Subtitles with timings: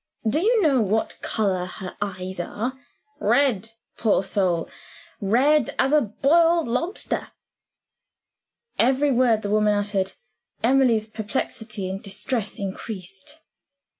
[0.27, 2.73] Do you know what color her eyes are?
[3.19, 4.67] Red, poor soul
[5.21, 7.33] red as a boiled lobster."
[8.75, 10.13] With every word the woman uttered,
[10.63, 13.41] Emily's perplexity and distress increased.